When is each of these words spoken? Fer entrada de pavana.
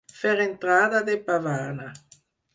Fer 0.19 0.31
entrada 0.45 1.03
de 1.11 1.15
pavana. 1.29 1.89